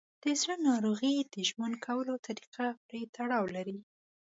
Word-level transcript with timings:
د 0.23 0.25
زړه 0.41 0.55
ناروغۍ 0.67 1.15
د 1.33 1.35
ژوند 1.49 1.75
کولو 1.85 2.13
طریقه 2.27 2.65
پورې 2.85 3.01
تړاو 3.15 3.45
لري. 3.55 3.77